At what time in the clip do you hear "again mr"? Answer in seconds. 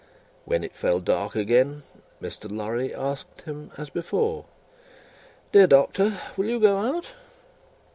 1.35-2.49